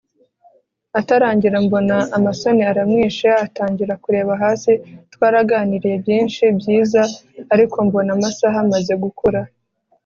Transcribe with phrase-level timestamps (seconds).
[0.99, 4.71] atarangira mbona amasoni aramwishe atangira kureba hasi!
[5.13, 7.01] twaraganiriye byinshi byiza
[7.53, 9.41] ariko mbona amasaha amaze gukura